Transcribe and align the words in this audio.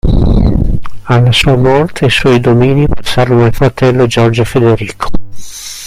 Alla 1.03 1.31
sua 1.31 1.55
morte, 1.55 2.05
i 2.07 2.09
suoi 2.09 2.39
domini 2.39 2.87
passarono 2.87 3.43
al 3.45 3.53
fratello 3.53 4.07
Giorgio 4.07 4.43
Federico. 4.43 5.07